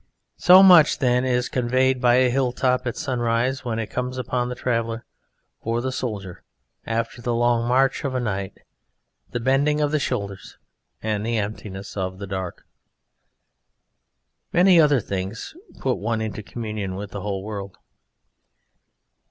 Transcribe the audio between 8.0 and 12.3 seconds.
of a night, the bending of the shoulders, and the emptiness of the